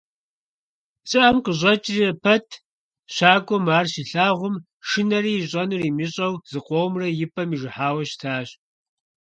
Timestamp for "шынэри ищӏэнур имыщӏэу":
4.87-6.33